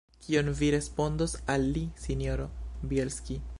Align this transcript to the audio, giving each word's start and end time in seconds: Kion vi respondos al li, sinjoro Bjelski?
Kion 0.27 0.47
vi 0.61 0.69
respondos 0.75 1.35
al 1.57 1.69
li, 1.77 1.85
sinjoro 2.07 2.51
Bjelski? 2.95 3.43